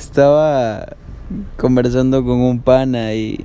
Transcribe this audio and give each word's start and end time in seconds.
estaba 0.00 0.96
conversando 1.58 2.24
con 2.24 2.40
un 2.40 2.60
pana 2.60 3.12
y, 3.12 3.44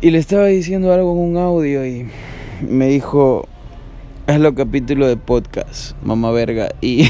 y 0.00 0.10
le 0.10 0.18
estaba 0.18 0.46
diciendo 0.46 0.90
algo 0.90 1.12
en 1.12 1.18
un 1.18 1.36
audio 1.36 1.86
y 1.86 2.08
me 2.66 2.88
dijo, 2.88 3.46
hazlo 4.26 4.54
capítulo 4.54 5.06
de 5.06 5.18
podcast, 5.18 5.94
mamá 6.02 6.30
verga. 6.30 6.70
Y, 6.80 7.08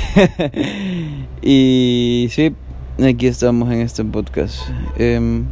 y 1.43 2.29
sí, 2.31 2.55
aquí 3.03 3.29
estamos 3.29 3.73
en 3.73 3.81
este 3.81 4.05
podcast. 4.05 4.59
Em, 4.97 5.45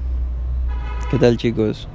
¿Qué 1.11 1.19
tal 1.19 1.37
chicos? 1.37 1.89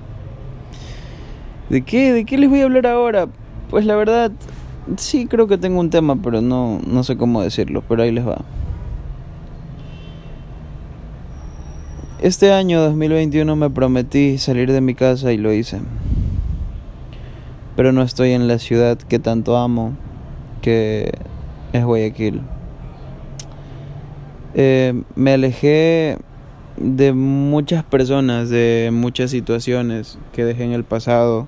¿De 1.69 1.81
qué? 1.81 2.13
¿De 2.13 2.25
qué 2.25 2.37
les 2.37 2.49
voy 2.49 2.61
a 2.61 2.63
hablar 2.63 2.87
ahora? 2.87 3.27
Pues 3.69 3.85
la 3.85 3.95
verdad, 3.95 4.31
sí 4.95 5.27
creo 5.27 5.47
que 5.47 5.57
tengo 5.57 5.81
un 5.81 5.89
tema, 5.89 6.15
pero 6.15 6.41
no, 6.41 6.79
no 6.87 7.03
sé 7.03 7.17
cómo 7.17 7.41
decirlo, 7.41 7.83
pero 7.87 8.03
ahí 8.03 8.11
les 8.11 8.25
va. 8.25 8.45
Este 12.25 12.51
año 12.51 12.81
2021 12.81 13.55
me 13.55 13.69
prometí 13.69 14.39
salir 14.39 14.71
de 14.71 14.81
mi 14.81 14.95
casa 14.95 15.31
y 15.31 15.37
lo 15.37 15.53
hice. 15.53 15.81
Pero 17.75 17.91
no 17.91 18.01
estoy 18.01 18.31
en 18.31 18.47
la 18.47 18.57
ciudad 18.57 18.97
que 18.97 19.19
tanto 19.19 19.57
amo, 19.57 19.93
que 20.63 21.11
es 21.71 21.85
Guayaquil. 21.85 22.41
Eh, 24.55 25.03
me 25.13 25.33
alejé 25.33 26.17
de 26.77 27.13
muchas 27.13 27.83
personas, 27.83 28.49
de 28.49 28.89
muchas 28.91 29.29
situaciones 29.29 30.17
que 30.33 30.45
dejé 30.45 30.63
en 30.63 30.71
el 30.71 30.83
pasado, 30.83 31.47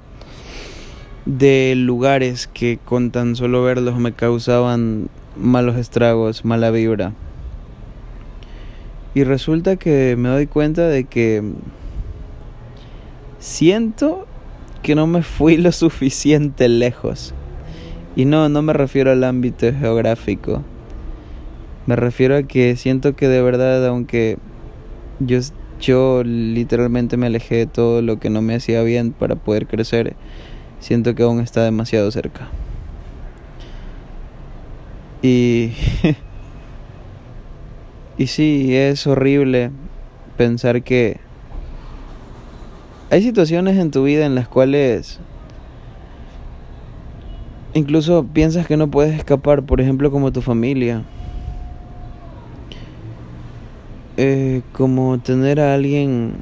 de 1.25 1.73
lugares 1.75 2.45
que 2.45 2.77
con 2.85 3.09
tan 3.09 3.35
solo 3.35 3.63
verlos 3.63 3.97
me 3.97 4.13
causaban 4.13 5.09
malos 5.35 5.75
estragos, 5.75 6.45
mala 6.45 6.69
vibra. 6.69 7.13
Y 9.13 9.23
resulta 9.23 9.77
que 9.77 10.15
me 10.17 10.29
doy 10.29 10.47
cuenta 10.47 10.87
de 10.87 11.05
que 11.05 11.41
siento 13.39 14.27
que 14.83 14.95
no 14.95 15.07
me 15.07 15.23
fui 15.23 15.57
lo 15.57 15.71
suficiente 15.71 16.69
lejos. 16.69 17.33
Y 18.15 18.25
no, 18.25 18.49
no 18.49 18.61
me 18.61 18.73
refiero 18.73 19.11
al 19.11 19.23
ámbito 19.23 19.67
geográfico. 19.71 20.63
Me 21.85 21.95
refiero 21.95 22.35
a 22.35 22.43
que 22.43 22.75
siento 22.75 23.15
que 23.15 23.27
de 23.27 23.41
verdad, 23.41 23.85
aunque 23.87 24.37
yo, 25.19 25.39
yo 25.79 26.23
literalmente 26.23 27.17
me 27.17 27.27
alejé 27.27 27.55
de 27.55 27.65
todo 27.67 28.01
lo 28.01 28.19
que 28.19 28.29
no 28.29 28.41
me 28.41 28.55
hacía 28.55 28.81
bien 28.83 29.13
para 29.13 29.35
poder 29.35 29.67
crecer, 29.67 30.15
siento 30.79 31.15
que 31.15 31.23
aún 31.23 31.39
está 31.39 31.63
demasiado 31.63 32.11
cerca. 32.11 32.49
Y 35.21 35.71
Y 38.17 38.27
sí, 38.27 38.75
es 38.75 39.05
horrible 39.05 39.69
pensar 40.37 40.81
que 40.81 41.19
hay 43.11 43.21
situaciones 43.21 43.77
en 43.77 43.91
tu 43.91 44.03
vida 44.03 44.25
en 44.25 44.33
las 44.33 44.47
cuales 44.47 45.19
incluso 47.75 48.25
piensas 48.25 48.65
que 48.65 48.75
no 48.75 48.89
puedes 48.89 49.15
escapar, 49.15 49.63
por 49.63 49.81
ejemplo 49.81 50.09
como 50.09 50.31
tu 50.31 50.41
familia. 50.41 51.03
Eh, 54.17 54.63
como 54.73 55.19
tener 55.19 55.59
a 55.59 55.75
alguien 55.75 56.33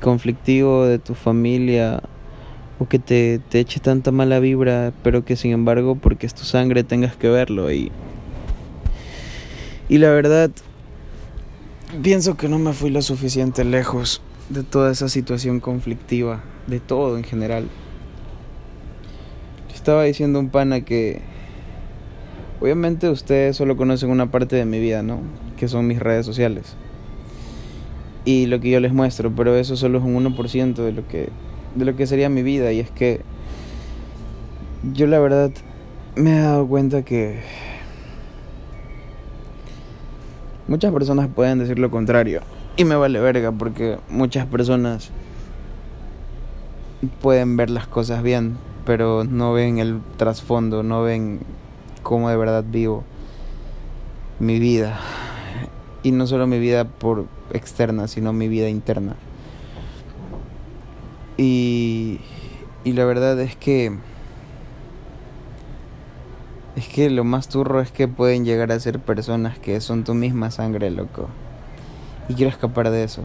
conflictivo 0.00 0.84
de 0.86 1.00
tu 1.00 1.14
familia 1.14 2.04
o 2.78 2.86
que 2.86 3.00
te, 3.00 3.40
te 3.48 3.58
eche 3.58 3.80
tanta 3.80 4.12
mala 4.12 4.38
vibra, 4.38 4.92
pero 5.02 5.24
que 5.24 5.34
sin 5.34 5.50
embargo 5.50 5.96
porque 5.96 6.24
es 6.24 6.34
tu 6.34 6.44
sangre 6.44 6.84
tengas 6.84 7.16
que 7.16 7.28
verlo 7.28 7.72
y 7.72 7.90
y 9.92 9.98
la 9.98 10.08
verdad, 10.08 10.50
pienso 12.02 12.38
que 12.38 12.48
no 12.48 12.58
me 12.58 12.72
fui 12.72 12.88
lo 12.88 13.02
suficiente 13.02 13.62
lejos 13.62 14.22
de 14.48 14.62
toda 14.62 14.90
esa 14.90 15.10
situación 15.10 15.60
conflictiva, 15.60 16.42
de 16.66 16.80
todo 16.80 17.18
en 17.18 17.24
general. 17.24 17.68
Estaba 19.74 20.04
diciendo 20.04 20.40
un 20.40 20.48
pana 20.48 20.80
que 20.80 21.20
obviamente 22.58 23.10
ustedes 23.10 23.54
solo 23.54 23.76
conocen 23.76 24.08
una 24.08 24.30
parte 24.30 24.56
de 24.56 24.64
mi 24.64 24.80
vida, 24.80 25.02
¿no? 25.02 25.20
Que 25.58 25.68
son 25.68 25.86
mis 25.86 25.98
redes 25.98 26.24
sociales. 26.24 26.74
Y 28.24 28.46
lo 28.46 28.60
que 28.60 28.70
yo 28.70 28.80
les 28.80 28.94
muestro, 28.94 29.30
pero 29.36 29.54
eso 29.56 29.76
solo 29.76 29.98
es 29.98 30.04
un 30.04 30.14
1% 30.24 30.74
de 30.74 30.92
lo 30.92 31.06
que 31.06 31.28
de 31.74 31.84
lo 31.84 31.96
que 31.96 32.06
sería 32.06 32.30
mi 32.30 32.42
vida 32.42 32.72
y 32.72 32.80
es 32.80 32.90
que 32.90 33.20
yo 34.94 35.06
la 35.06 35.18
verdad 35.18 35.50
me 36.16 36.38
he 36.38 36.40
dado 36.40 36.66
cuenta 36.66 37.02
que 37.02 37.40
Muchas 40.68 40.92
personas 40.92 41.28
pueden 41.34 41.58
decir 41.58 41.78
lo 41.78 41.90
contrario. 41.90 42.40
Y 42.76 42.84
me 42.84 42.94
vale 42.94 43.20
verga 43.20 43.52
porque 43.52 43.98
muchas 44.08 44.46
personas 44.46 45.10
pueden 47.20 47.56
ver 47.56 47.70
las 47.70 47.86
cosas 47.86 48.22
bien, 48.22 48.56
pero 48.86 49.24
no 49.24 49.52
ven 49.52 49.78
el 49.78 50.00
trasfondo, 50.16 50.82
no 50.82 51.02
ven 51.02 51.40
cómo 52.02 52.30
de 52.30 52.36
verdad 52.36 52.64
vivo 52.66 53.04
mi 54.38 54.58
vida. 54.58 54.98
Y 56.02 56.12
no 56.12 56.26
solo 56.26 56.46
mi 56.46 56.58
vida 56.58 56.84
por 56.84 57.26
externa, 57.52 58.08
sino 58.08 58.32
mi 58.32 58.48
vida 58.48 58.68
interna. 58.68 59.16
Y, 61.36 62.20
y 62.84 62.92
la 62.92 63.04
verdad 63.04 63.40
es 63.40 63.56
que 63.56 63.96
es 66.76 66.88
que 66.88 67.10
lo 67.10 67.24
más 67.24 67.48
turro 67.48 67.80
es 67.80 67.90
que 67.90 68.08
pueden 68.08 68.44
llegar 68.44 68.72
a 68.72 68.80
ser 68.80 68.98
personas 68.98 69.58
que 69.58 69.80
son 69.80 70.04
tu 70.04 70.14
misma 70.14 70.50
sangre, 70.50 70.90
loco. 70.90 71.28
Y 72.28 72.34
quiero 72.34 72.50
escapar 72.50 72.90
de 72.90 73.04
eso. 73.04 73.22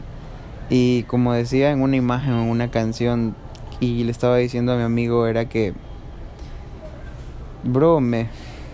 Y 0.70 1.04
como 1.04 1.32
decía 1.32 1.70
en 1.70 1.80
una 1.80 1.96
imagen 1.96 2.34
en 2.34 2.50
una 2.50 2.70
canción, 2.70 3.34
y 3.80 4.04
le 4.04 4.10
estaba 4.10 4.36
diciendo 4.36 4.72
a 4.72 4.76
mi 4.76 4.82
amigo, 4.82 5.26
era 5.26 5.48
que, 5.48 5.72
bro, 7.64 8.00
me, 8.00 8.28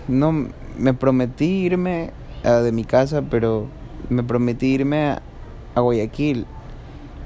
no, 0.08 0.48
me 0.78 0.94
prometí 0.94 1.44
irme 1.66 2.10
de 2.42 2.72
mi 2.72 2.84
casa, 2.84 3.22
pero 3.22 3.68
me 4.08 4.22
prometí 4.22 4.66
irme 4.66 5.10
a, 5.10 5.22
a 5.74 5.80
Guayaquil. 5.80 6.46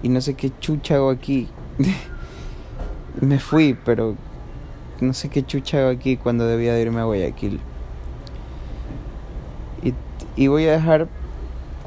Y 0.03 0.11
no 0.11 0.21
sé 0.21 0.35
qué 0.35 0.53
chucha 0.61 0.97
hago 0.97 1.11
aquí. 1.11 1.49
me 3.21 3.39
fui, 3.39 3.77
pero 3.85 4.17
no 5.01 5.13
sé 5.15 5.29
qué 5.29 5.45
chucha 5.45 5.79
hago 5.79 5.91
aquí 5.91 6.17
cuando 6.17 6.47
debía 6.47 6.75
de 6.75 6.83
irme 6.83 7.01
a 7.01 7.05
Guayaquil. 7.05 7.61
Y, 9.83 9.95
y 10.37 10.47
voy 10.49 10.67
a 10.67 10.73
dejar 10.73 11.09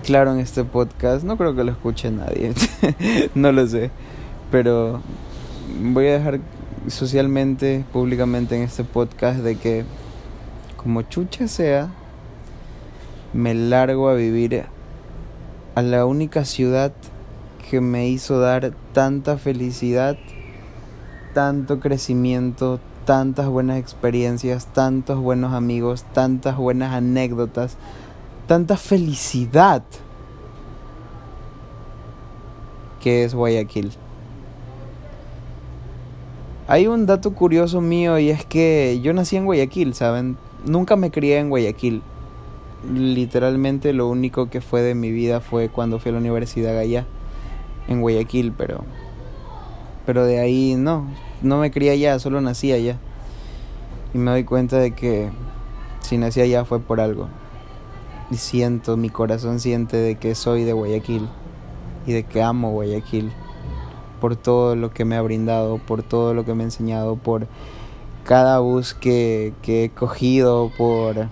claro 0.04 0.34
en 0.34 0.40
este 0.40 0.64
podcast, 0.64 1.24
no 1.24 1.38
creo 1.38 1.56
que 1.56 1.64
lo 1.64 1.72
escuche 1.72 2.12
nadie, 2.12 2.54
no 3.36 3.52
lo 3.52 3.68
sé, 3.68 3.92
pero 4.50 5.02
voy 5.82 6.08
a 6.08 6.14
dejar 6.14 6.40
socialmente, 6.88 7.86
públicamente 7.94 8.56
en 8.56 8.64
este 8.64 8.84
podcast 8.84 9.40
de 9.40 9.56
que 9.58 9.86
como 10.82 11.04
chucha 11.04 11.48
sea, 11.48 11.90
me 13.34 13.54
largo 13.54 14.10
a 14.10 14.16
vivir 14.16 14.66
a 15.76 15.82
la 15.82 16.06
única 16.06 16.44
ciudad 16.44 16.92
que 17.70 17.80
me 17.82 18.10
hizo 18.10 18.40
dar 18.40 18.74
tanta 18.94 19.38
felicidad, 19.38 20.18
tanto 21.34 21.80
crecimiento, 21.80 22.80
tantas 23.12 23.50
buenas 23.50 23.78
experiencias, 23.78 24.68
tantos 24.68 25.20
buenos 25.20 25.52
amigos, 25.52 26.06
tantas 26.14 26.56
buenas 26.56 26.94
anécdotas, 26.94 27.76
tanta 28.48 28.78
felicidad 28.78 29.84
que 33.02 33.26
es 33.26 33.36
Guayaquil. 33.36 33.92
Hay 36.70 36.88
un 36.88 37.06
dato 37.06 37.34
curioso 37.34 37.82
mío 37.82 38.18
y 38.18 38.30
es 38.30 38.46
que 38.46 39.02
yo 39.04 39.12
nací 39.12 39.36
en 39.36 39.44
Guayaquil, 39.44 39.94
¿saben? 39.94 40.38
Nunca 40.66 40.96
me 40.96 41.12
crié 41.12 41.40
en 41.40 41.50
Guayaquil. 41.50 42.02
Literalmente 42.94 43.92
lo 43.92 44.08
único 44.08 44.50
que 44.50 44.62
fue 44.62 44.84
de 44.84 44.96
mi 44.96 45.12
vida 45.12 45.42
fue 45.42 45.68
cuando 45.68 46.00
fui 46.00 46.12
a 46.12 46.14
la 46.14 46.20
universidad 46.20 46.78
allá, 46.78 47.06
en 47.90 48.00
Guayaquil, 48.00 48.54
pero 48.54 48.86
pero 50.06 50.26
de 50.26 50.40
ahí 50.40 50.76
no, 50.78 51.08
no 51.42 51.58
me 51.58 51.72
crié 51.72 51.92
allá, 51.92 52.20
solo 52.20 52.42
nací 52.42 52.72
allá. 52.72 52.98
Y 54.14 54.18
me 54.18 54.32
doy 54.32 54.44
cuenta 54.44 54.78
de 54.78 54.92
que 54.92 55.32
si 56.02 56.18
nací 56.18 56.42
allá 56.42 56.66
fue 56.66 56.80
por 56.80 57.00
algo. 57.00 57.28
Y 58.30 58.36
siento, 58.36 58.98
mi 58.98 59.10
corazón 59.10 59.60
siente 59.60 59.98
de 59.98 60.16
que 60.16 60.36
soy 60.36 60.64
de 60.64 60.74
Guayaquil 60.74 61.28
y 62.06 62.14
de 62.14 62.24
que 62.24 62.42
amo 62.42 62.72
Guayaquil 62.72 63.32
por 64.20 64.36
todo 64.36 64.76
lo 64.76 64.92
que 64.92 65.04
me 65.04 65.16
ha 65.16 65.22
brindado, 65.22 65.80
por 65.80 66.04
todo 66.04 66.34
lo 66.34 66.46
que 66.46 66.54
me 66.54 66.64
ha 66.64 66.66
enseñado, 66.66 67.16
por 67.16 67.48
cada 68.24 68.60
bus 68.60 68.94
que, 68.94 69.54
que 69.62 69.86
he 69.86 69.90
cogido, 69.90 70.72
por, 70.78 71.28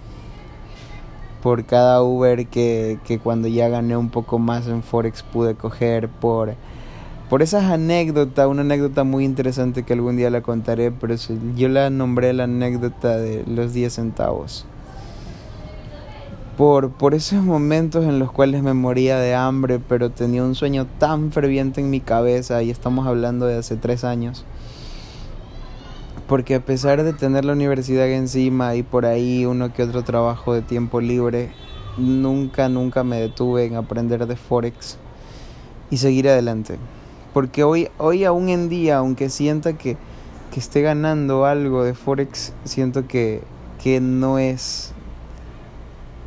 por 1.42 1.66
cada 1.66 2.02
Uber 2.02 2.48
que, 2.48 3.00
que 3.06 3.20
cuando 3.20 3.48
ya 3.48 3.70
gané 3.70 3.96
un 3.96 4.10
poco 4.10 4.40
más 4.40 4.68
en 4.68 4.82
Forex 4.82 5.22
pude 5.24 5.56
coger, 5.56 6.10
por 6.10 6.56
por 7.30 7.44
esas 7.44 7.66
anécdotas, 7.66 8.48
una 8.48 8.62
anécdota 8.62 9.04
muy 9.04 9.24
interesante 9.24 9.84
que 9.84 9.94
algún 9.94 10.18
día 10.18 10.32
la 10.32 10.42
contaré, 10.42 10.92
pero 10.92 11.14
yo 11.56 11.70
la 11.70 11.92
nombré 11.92 12.34
la 12.34 12.46
anécdota 12.46 13.18
de 13.18 13.44
los 13.46 13.72
10 13.72 13.94
centavos. 13.94 14.66
por, 16.58 16.90
por 16.92 17.14
esos 17.14 17.42
momentos 17.42 18.04
en 18.04 18.20
los 18.20 18.32
cuales 18.32 18.64
me 18.64 18.74
moría 18.74 19.18
de 19.18 19.36
hambre, 19.36 19.80
pero 19.80 20.10
tenía 20.10 20.44
un 20.44 20.56
sueño 20.56 20.88
tan 20.98 21.32
ferviente 21.32 21.80
en 21.80 21.90
mi 21.90 22.02
cabeza, 22.02 22.64
y 22.64 22.72
estamos 22.72 23.08
hablando 23.08 23.46
de 23.46 23.58
hace 23.58 23.78
tres 23.78 24.04
años. 24.04 24.44
Porque 26.28 26.56
a 26.56 26.66
pesar 26.66 27.04
de 27.04 27.14
tener 27.14 27.46
la 27.46 27.54
universidad 27.54 28.10
encima 28.10 28.76
y 28.76 28.84
por 28.84 29.06
ahí 29.06 29.46
uno 29.46 29.72
que 29.72 29.84
otro 29.84 30.04
trabajo 30.04 30.54
de 30.54 30.62
tiempo 30.62 31.00
libre, 31.00 31.52
nunca, 31.98 32.70
nunca 32.70 33.04
me 33.04 33.22
detuve 33.22 33.66
en 33.66 33.76
aprender 33.76 34.26
de 34.28 34.36
Forex 34.36 34.98
y 35.90 35.98
seguir 35.98 36.28
adelante. 36.28 36.78
Porque 37.34 37.64
hoy, 37.64 37.90
hoy 37.98 38.26
aún 38.26 38.50
en 38.50 38.70
día, 38.70 38.98
aunque 38.98 39.30
sienta 39.30 39.74
que, 39.74 39.98
que 40.52 40.60
esté 40.60 40.82
ganando 40.82 41.46
algo 41.46 41.84
de 41.84 41.94
Forex, 41.94 42.54
siento 42.66 43.08
que, 43.08 43.42
que 43.82 44.02
no 44.02 44.40
es 44.40 44.94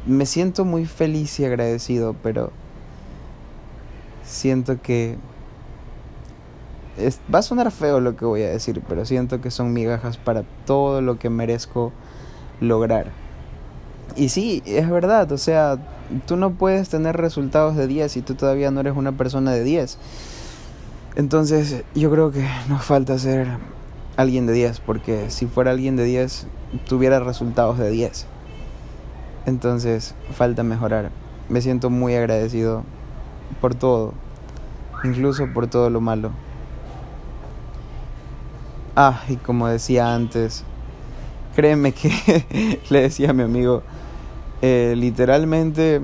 me 0.07 0.27
siento 0.27 0.65
muy 0.65 0.87
feliz 0.87 1.39
y 1.41 1.45
agradecido, 1.45 2.17
pero 2.23 2.51
siento 4.25 4.81
que 4.83 5.17
va 7.33 7.39
a 7.39 7.43
sonar 7.43 7.71
feo 7.71 8.01
lo 8.01 8.17
que 8.17 8.25
voy 8.25 8.43
a 8.43 8.51
decir, 8.51 8.83
pero 8.89 9.05
siento 9.05 9.41
que 9.41 9.51
son 9.51 9.73
migajas 9.73 10.17
para 10.17 10.45
todo 10.67 11.01
lo 11.01 11.19
que 11.19 11.31
merezco 11.31 11.93
lograr. 12.61 13.11
Y 14.17 14.29
sí, 14.29 14.63
es 14.67 14.91
verdad, 14.91 15.31
o 15.33 15.39
sea, 15.39 15.79
tú 16.27 16.37
no 16.37 16.53
puedes 16.53 16.89
tener 16.89 17.17
resultados 17.17 17.77
de 17.77 17.87
10 17.87 18.13
si 18.13 18.23
tú 18.23 18.35
todavía 18.35 18.71
no 18.71 18.81
eres 18.81 18.97
una 18.97 19.13
persona 19.13 19.53
de 19.53 19.65
10. 19.65 19.99
Entonces, 21.15 21.85
yo 21.95 22.11
creo 22.11 22.31
que 22.31 22.47
nos 22.69 22.85
falta 22.85 23.19
ser 23.19 23.47
alguien 24.17 24.47
de 24.47 24.55
10, 24.55 24.81
porque 24.81 25.31
si 25.31 25.47
fuera 25.47 25.71
alguien 25.71 25.97
de 25.97 26.05
10, 26.05 26.47
tuviera 26.89 27.21
resultados 27.21 27.79
de 27.79 27.91
10. 27.91 28.27
Entonces, 29.45 30.15
falta 30.35 30.63
mejorar. 30.63 31.11
Me 31.51 31.61
siento 31.61 31.91
muy 31.91 32.15
agradecido 32.15 32.85
por 33.61 33.75
todo, 33.75 34.15
incluso 35.05 35.53
por 35.53 35.67
todo 35.67 35.91
lo 35.91 36.01
malo. 36.01 36.31
Ah, 38.97 39.21
y 39.29 39.37
como 39.37 39.69
decía 39.69 40.15
antes, 40.15 40.65
créeme 41.55 41.93
que 41.93 42.81
le 42.91 43.03
decía 43.03 43.31
a 43.31 43.33
mi 43.33 43.43
amigo, 43.43 43.83
eh, 44.63 44.95
literalmente, 44.97 46.03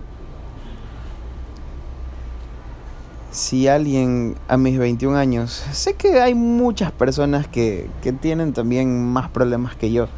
si 3.38 3.68
alguien 3.68 4.36
a 4.48 4.56
mis 4.56 4.78
21 4.78 5.16
años, 5.16 5.64
sé 5.72 5.94
que 5.94 6.20
hay 6.20 6.34
muchas 6.34 6.92
personas 6.92 7.46
que, 7.46 7.88
que 8.02 8.12
tienen 8.12 8.52
también 8.52 9.04
más 9.06 9.28
problemas 9.30 9.76
que 9.76 9.92
yo 9.92 10.08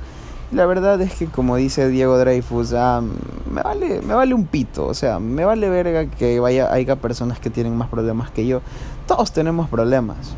la 0.52 0.67
verdad 0.67 1.00
es 1.00 1.14
que 1.14 1.26
como 1.26 1.56
dice 1.56 1.88
Diego 1.88 2.19
Dreyfus, 2.19 2.72
ah, 2.72 3.02
me 3.50 3.62
vale, 3.62 4.02
me 4.02 4.14
vale 4.14 4.34
un 4.34 4.46
pito, 4.46 4.87
o 4.87 4.94
sea, 4.94 5.20
me 5.20 5.44
vale 5.44 5.69
verga 5.69 6.06
que 6.06 6.40
vaya, 6.40 6.72
haya 6.72 6.96
personas 6.96 7.38
que 7.38 7.50
tienen 7.50 7.76
más 7.76 7.88
problemas 7.88 8.31
que 8.31 8.46
yo. 8.46 8.61
Todos 9.06 9.32
tenemos 9.32 9.69
problemas. 9.69 10.34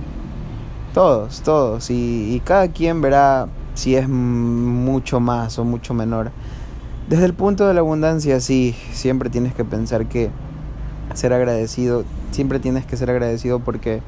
Todos, 0.92 1.40
todos. 1.40 1.90
Y, 1.90 2.34
y 2.34 2.40
cada 2.40 2.68
quien 2.68 3.00
verá 3.00 3.48
si 3.74 3.96
es 3.96 4.06
mucho 4.06 5.18
más 5.18 5.58
o 5.58 5.64
mucho 5.64 5.94
menor. 5.94 6.30
Desde 7.08 7.24
el 7.24 7.32
punto 7.32 7.66
de 7.66 7.72
la 7.72 7.80
abundancia, 7.80 8.38
sí, 8.40 8.76
siempre 8.92 9.30
tienes 9.30 9.54
que 9.54 9.64
pensar 9.64 10.06
que 10.06 10.30
ser 11.14 11.32
agradecido, 11.32 12.04
siempre 12.32 12.58
tienes 12.58 12.84
que 12.84 12.96
ser 12.96 13.10
agradecido 13.10 13.60
porque 13.60 14.00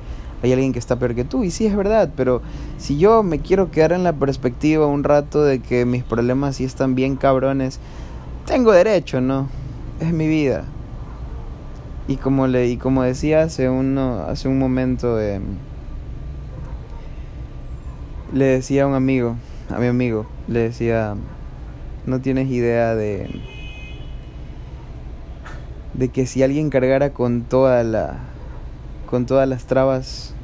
hay 0.43 0.53
alguien 0.53 0.73
que 0.73 0.79
está 0.79 0.97
peor 0.97 1.15
que 1.15 1.25
tú. 1.25 1.45
Y 1.45 1.51
sí 1.51 1.67
es 1.67 1.77
verdad, 1.77 2.11
pero 2.17 2.43
si 2.79 2.99
yo 2.99 3.23
me 3.23 3.39
quiero 3.39 3.71
quedar 3.71 3.93
en 3.93 4.05
la 4.05 4.13
perspectiva 4.13 4.87
un 4.87 5.05
rato 5.05 5.43
de 5.43 5.61
que 5.61 5.85
mis 5.87 6.03
problemas 6.03 6.57
sí 6.57 6.65
están 6.65 6.95
bien 6.95 7.17
cabrones, 7.17 7.81
tengo 8.47 8.73
derecho, 8.73 9.21
¿no? 9.21 9.49
Es 10.01 10.13
mi 10.13 10.29
vida. 10.29 10.65
Y 12.07 12.17
como 12.17 12.47
le 12.47 12.69
y 12.69 12.77
como 12.77 13.03
decía 13.03 13.43
hace 13.43 13.71
uno 13.71 14.27
hace 14.29 14.47
un 14.47 14.59
momento 14.59 15.19
eh, 15.19 15.41
le 18.35 18.45
decía 18.45 18.83
a 18.83 18.87
un 18.87 18.95
amigo, 18.95 19.37
a 19.71 19.79
mi 19.79 19.87
amigo, 19.87 20.27
le 20.49 20.61
decía, 20.61 21.15
no 22.05 22.21
tienes 22.21 22.51
idea 22.51 22.95
de 22.95 23.41
de 25.95 26.09
que 26.09 26.27
si 26.27 26.43
alguien 26.43 26.71
cargara 26.71 27.11
con 27.11 27.43
toda 27.43 27.83
la 27.85 28.19
con 29.09 29.27
todas 29.27 29.49
las 29.49 29.65
trabas 29.65 30.35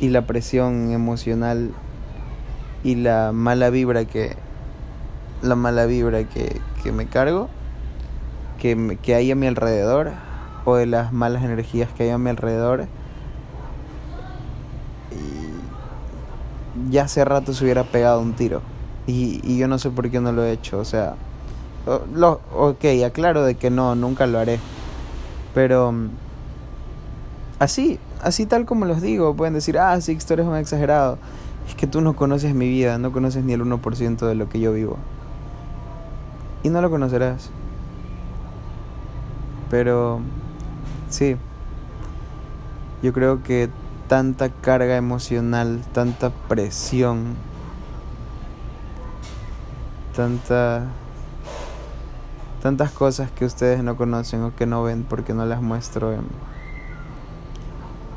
y 0.00 0.08
la 0.08 0.26
presión 0.26 0.92
emocional 0.92 1.72
y 2.84 2.94
la 2.96 3.32
mala 3.32 3.70
vibra 3.70 4.04
que 4.04 4.36
la 5.42 5.56
mala 5.56 5.86
vibra 5.86 6.24
que, 6.24 6.60
que 6.82 6.92
me 6.92 7.06
cargo 7.06 7.48
que, 8.58 8.98
que 9.02 9.14
hay 9.16 9.30
a 9.32 9.34
mi 9.34 9.48
alrededor 9.48 10.12
o 10.64 10.76
de 10.76 10.86
las 10.86 11.12
malas 11.12 11.42
energías 11.42 11.88
que 11.90 12.04
hay 12.04 12.10
a 12.10 12.18
mi 12.18 12.30
alrededor 12.30 12.86
y 15.10 16.90
ya 16.90 17.04
hace 17.04 17.24
rato 17.24 17.52
se 17.52 17.64
hubiera 17.64 17.84
pegado 17.84 18.20
un 18.20 18.32
tiro. 18.34 18.62
Y, 19.06 19.40
y 19.42 19.58
yo 19.58 19.66
no 19.66 19.78
sé 19.78 19.90
por 19.90 20.08
qué 20.10 20.20
no 20.20 20.30
lo 20.30 20.44
he 20.44 20.52
hecho 20.52 20.78
o 20.78 20.84
sea 20.84 21.16
lo, 22.14 22.40
ok 22.54 22.84
aclaro 23.04 23.44
de 23.44 23.56
que 23.56 23.70
no 23.70 23.94
nunca 23.94 24.26
lo 24.26 24.38
haré 24.38 24.60
pero 25.54 25.92
Así, 27.62 28.00
así 28.20 28.44
tal 28.44 28.66
como 28.66 28.86
los 28.86 29.00
digo, 29.00 29.36
pueden 29.36 29.54
decir, 29.54 29.78
ah, 29.78 30.00
sí, 30.00 30.16
tú 30.16 30.32
eres 30.32 30.46
un 30.46 30.56
exagerado. 30.56 31.16
Es 31.68 31.76
que 31.76 31.86
tú 31.86 32.00
no 32.00 32.16
conoces 32.16 32.56
mi 32.56 32.68
vida, 32.68 32.98
no 32.98 33.12
conoces 33.12 33.44
ni 33.44 33.52
el 33.52 33.62
1% 33.62 34.26
de 34.26 34.34
lo 34.34 34.48
que 34.48 34.58
yo 34.58 34.72
vivo. 34.72 34.96
Y 36.64 36.70
no 36.70 36.82
lo 36.82 36.90
conocerás. 36.90 37.50
Pero, 39.70 40.18
sí, 41.08 41.36
yo 43.00 43.12
creo 43.12 43.44
que 43.44 43.70
tanta 44.08 44.48
carga 44.48 44.96
emocional, 44.96 45.82
tanta 45.92 46.30
presión, 46.48 47.36
tanta 50.16 50.86
tantas 52.62 52.92
cosas 52.92 53.30
que 53.30 53.44
ustedes 53.44 53.82
no 53.82 53.96
conocen 53.96 54.42
o 54.42 54.54
que 54.54 54.66
no 54.66 54.82
ven 54.82 55.02
porque 55.02 55.34
no 55.34 55.44
las 55.44 55.60
muestro 55.60 56.14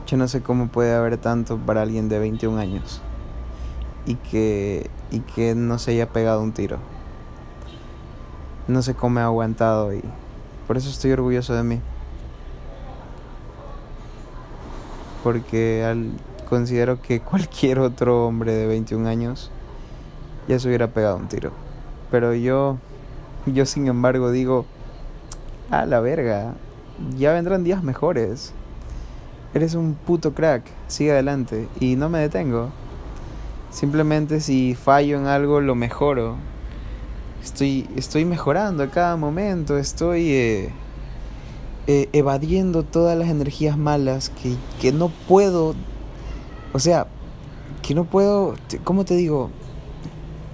yo 0.08 0.18
no 0.18 0.28
sé 0.28 0.44
cómo 0.44 0.68
puede 0.68 0.94
haber 0.94 1.18
tanto 1.18 1.58
para 1.58 1.82
alguien 1.82 2.10
de 2.10 2.20
21 2.20 2.60
años 2.60 3.02
y 4.06 4.16
que, 4.16 4.92
y 5.10 5.22
que 5.22 5.56
no 5.56 5.80
se 5.80 5.92
haya 5.92 6.10
pegado 6.10 6.42
un 6.42 6.52
tiro. 6.52 6.78
No 8.68 8.84
sé 8.84 8.94
cómo 8.94 9.20
he 9.20 9.24
aguantado 9.24 9.94
y 9.94 10.04
por 10.68 10.78
eso 10.78 10.90
estoy 10.90 11.12
orgulloso 11.12 11.56
de 11.56 11.64
mí. 11.64 11.82
Porque 15.24 15.84
al, 15.84 16.12
considero 16.48 17.02
que 17.02 17.20
cualquier 17.22 17.80
otro 17.80 18.28
hombre 18.28 18.54
de 18.54 18.68
21 18.68 19.08
años 19.10 19.50
ya 20.48 20.60
se 20.60 20.68
hubiera 20.68 20.88
pegado 20.88 21.18
un 21.18 21.28
tiro. 21.28 21.52
Pero 22.12 22.36
yo, 22.36 22.78
yo 23.54 23.66
sin 23.66 23.88
embargo 23.88 24.32
digo, 24.32 24.66
a 25.70 25.86
la 25.86 26.00
verga, 26.00 26.54
ya 27.18 27.34
vendrán 27.34 27.64
días 27.64 27.84
mejores. 27.84 28.54
Eres 29.54 29.74
un 29.74 29.94
puto 29.94 30.34
crack, 30.34 30.64
sigue 30.88 31.12
adelante 31.12 31.68
y 31.80 31.96
no 31.96 32.10
me 32.10 32.20
detengo. 32.20 32.70
Simplemente 33.72 34.42
si 34.42 34.76
fallo 34.76 35.18
en 35.18 35.28
algo 35.28 35.62
lo 35.62 35.76
mejoro. 35.76 36.36
Estoy, 37.44 37.88
estoy 37.96 38.26
mejorando 38.26 38.84
a 38.84 38.90
cada 38.90 39.16
momento, 39.18 39.78
estoy 39.78 40.32
eh, 40.32 40.70
eh, 41.88 42.10
evadiendo 42.12 42.84
todas 42.84 43.18
las 43.18 43.30
energías 43.30 43.78
malas 43.78 44.30
que, 44.30 44.56
que 44.82 44.92
no 44.92 45.10
puedo, 45.28 45.76
o 46.74 46.80
sea, 46.80 47.06
que 47.84 47.94
no 47.94 48.06
puedo, 48.06 48.56
¿cómo 48.84 49.06
te 49.06 49.16
digo? 49.16 49.52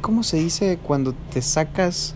¿Cómo 0.01 0.23
se 0.23 0.37
dice 0.37 0.79
cuando 0.83 1.13
te 1.31 1.41
sacas 1.41 2.13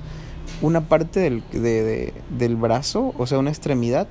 una 0.62 0.82
parte 0.82 1.20
del, 1.20 1.44
de, 1.52 2.14
del 2.30 2.56
brazo, 2.56 3.14
o 3.18 3.28
sea, 3.28 3.40
una 3.40 3.50
extremidad? 3.50 4.08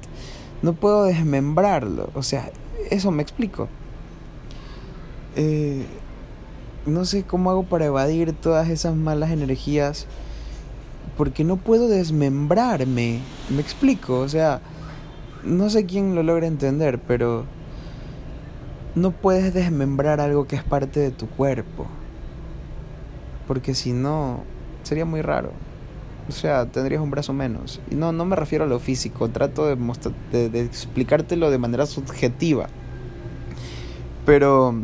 No 0.62 0.72
puedo 0.72 1.04
desmembrarlo, 1.04 2.10
o 2.14 2.22
sea, 2.22 2.50
eso 2.90 3.10
me 3.10 3.22
explico. 3.22 3.68
Eh, 5.36 5.84
no 6.86 7.04
sé 7.04 7.24
cómo 7.24 7.50
hago 7.50 7.64
para 7.64 7.86
evadir 7.86 8.32
todas 8.32 8.68
esas 8.68 8.94
malas 8.94 9.30
energías. 9.30 10.06
Porque 11.16 11.44
no 11.44 11.56
puedo 11.56 11.88
desmembrarme. 11.88 13.20
Me 13.50 13.60
explico. 13.60 14.18
O 14.18 14.28
sea, 14.28 14.60
no 15.44 15.70
sé 15.70 15.86
quién 15.86 16.14
lo 16.14 16.22
logra 16.22 16.46
entender, 16.46 16.98
pero 16.98 17.44
no 18.94 19.10
puedes 19.12 19.54
desmembrar 19.54 20.20
algo 20.20 20.46
que 20.46 20.56
es 20.56 20.64
parte 20.64 21.00
de 21.00 21.10
tu 21.10 21.28
cuerpo. 21.28 21.86
Porque 23.46 23.74
si 23.74 23.92
no, 23.92 24.42
sería 24.82 25.04
muy 25.04 25.22
raro. 25.22 25.52
O 26.28 26.32
sea, 26.32 26.66
tendrías 26.66 27.02
un 27.02 27.10
brazo 27.10 27.32
menos. 27.32 27.80
No, 27.90 28.12
no 28.12 28.24
me 28.24 28.36
refiero 28.36 28.64
a 28.64 28.66
lo 28.66 28.78
físico, 28.78 29.28
trato 29.28 29.66
de, 29.66 29.76
de, 30.32 30.48
de 30.48 30.60
explicártelo 30.62 31.50
de 31.50 31.58
manera 31.58 31.86
subjetiva. 31.86 32.68
Pero, 34.24 34.74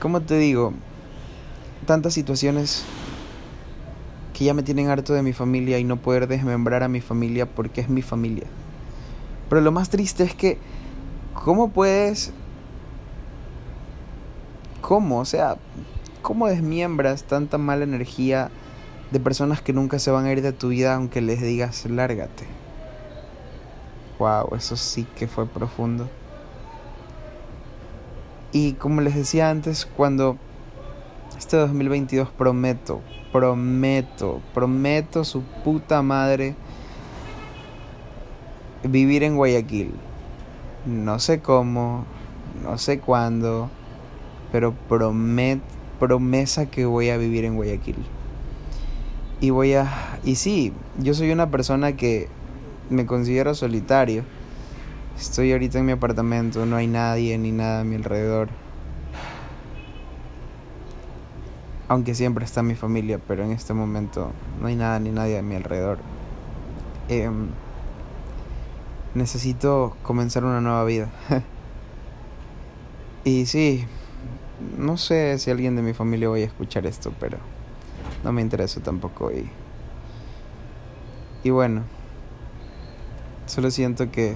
¿cómo 0.00 0.22
te 0.22 0.38
digo? 0.38 0.72
Tantas 1.84 2.14
situaciones 2.14 2.84
que 4.32 4.44
ya 4.44 4.54
me 4.54 4.62
tienen 4.62 4.88
harto 4.88 5.12
de 5.12 5.22
mi 5.22 5.32
familia 5.32 5.78
y 5.78 5.84
no 5.84 5.96
poder 5.96 6.26
desmembrar 6.26 6.82
a 6.82 6.88
mi 6.88 7.00
familia 7.00 7.46
porque 7.46 7.82
es 7.82 7.88
mi 7.88 8.02
familia. 8.02 8.46
Pero 9.48 9.60
lo 9.60 9.72
más 9.72 9.90
triste 9.90 10.24
es 10.24 10.34
que, 10.34 10.58
¿cómo 11.34 11.70
puedes... 11.70 12.32
¿Cómo? 14.80 15.20
O 15.20 15.24
sea, 15.24 15.56
¿cómo 16.22 16.48
desmiembras 16.48 17.24
tanta 17.24 17.58
mala 17.58 17.84
energía 17.84 18.50
de 19.10 19.20
personas 19.20 19.60
que 19.60 19.72
nunca 19.72 19.98
se 19.98 20.10
van 20.10 20.26
a 20.26 20.32
ir 20.32 20.42
de 20.42 20.52
tu 20.52 20.68
vida 20.68 20.94
aunque 20.94 21.20
les 21.20 21.40
digas 21.40 21.86
lárgate? 21.86 22.46
Wow, 24.18 24.54
eso 24.56 24.76
sí 24.76 25.06
que 25.16 25.28
fue 25.28 25.46
profundo. 25.46 26.08
Y 28.52 28.72
como 28.72 29.02
les 29.02 29.14
decía 29.14 29.50
antes, 29.50 29.84
cuando 29.84 30.38
este 31.36 31.56
2022 31.58 32.30
prometo, 32.30 33.02
prometo, 33.32 34.40
prometo 34.54 35.24
su 35.24 35.42
puta 35.42 36.00
madre 36.00 36.54
vivir 38.82 39.22
en 39.22 39.36
Guayaquil. 39.36 39.92
No 40.86 41.18
sé 41.18 41.40
cómo, 41.40 42.04
no 42.62 42.78
sé 42.78 43.00
cuándo, 43.00 43.68
pero 44.52 44.72
promet, 44.88 45.60
promesa 45.98 46.66
que 46.66 46.86
voy 46.86 47.10
a 47.10 47.18
vivir 47.18 47.44
en 47.44 47.56
Guayaquil. 47.56 48.15
Y 49.40 49.50
voy 49.50 49.74
a... 49.74 50.18
Y 50.24 50.36
sí, 50.36 50.72
yo 50.98 51.14
soy 51.14 51.30
una 51.30 51.50
persona 51.50 51.96
que 51.96 52.28
me 52.90 53.06
considero 53.06 53.54
solitario. 53.54 54.24
Estoy 55.18 55.52
ahorita 55.52 55.78
en 55.78 55.86
mi 55.86 55.92
apartamento, 55.92 56.66
no 56.66 56.76
hay 56.76 56.86
nadie 56.86 57.36
ni 57.38 57.52
nada 57.52 57.80
a 57.80 57.84
mi 57.84 57.96
alrededor. 57.96 58.48
aunque 61.88 62.14
siempre 62.14 62.44
está 62.44 62.62
mi 62.62 62.74
familia, 62.74 63.20
pero 63.26 63.44
en 63.44 63.52
este 63.52 63.72
momento 63.72 64.32
no 64.60 64.66
hay 64.66 64.76
nada 64.76 64.98
ni 64.98 65.10
nadie 65.10 65.38
a 65.38 65.42
mi 65.42 65.54
alrededor. 65.54 65.98
Em, 67.08 67.48
necesito 69.14 69.96
comenzar 70.02 70.44
una 70.44 70.60
nueva 70.60 70.84
vida. 70.84 71.08
y 73.24 73.46
sí, 73.46 73.84
no 74.78 74.96
sé 74.96 75.38
si 75.38 75.50
alguien 75.50 75.76
de 75.76 75.82
mi 75.82 75.94
familia 75.94 76.28
vaya 76.28 76.44
a 76.44 76.48
escuchar 76.48 76.86
esto, 76.86 77.12
pero 77.20 77.38
no 78.26 78.32
me 78.32 78.42
interesa 78.42 78.80
tampoco. 78.80 79.30
Y, 79.30 79.48
y 81.44 81.50
bueno, 81.50 81.84
solo 83.46 83.70
siento 83.70 84.10
que, 84.10 84.34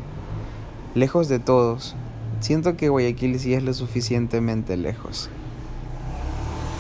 lejos 0.95 1.29
de 1.29 1.41
todos, 1.41 1.97
siento 2.39 2.77
que 2.77 2.89
Guayaquil 2.89 3.41
sí 3.41 3.53
es 3.53 3.65
lo 3.65 3.75
suficientemente 3.75 4.77
lejos. 4.77 5.29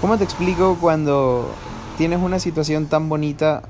¿Cómo 0.01 0.19
te 0.19 0.25
explico 0.25 0.79
cuando 0.81 1.51
tienes 1.99 2.21
una 2.21 2.39
situación 2.39 2.87
tan 2.87 3.09
bonita, 3.09 3.63